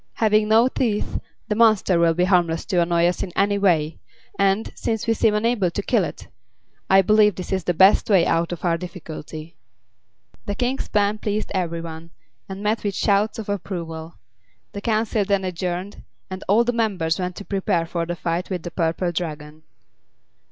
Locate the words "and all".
16.31-16.63